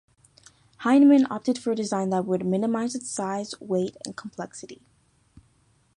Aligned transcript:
Heinemann 0.83 1.27
opted 1.29 1.59
for 1.59 1.69
a 1.73 1.75
design 1.75 2.09
that 2.09 2.25
would 2.25 2.43
minimize 2.43 2.95
its 2.95 3.07
size, 3.11 3.53
weight, 3.61 3.97
and 4.03 4.17
complexity. 4.17 4.81